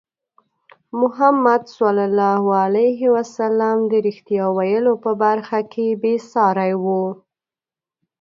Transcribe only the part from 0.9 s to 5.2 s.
محمد صلى الله عليه وسلم د رښتیا ویلو په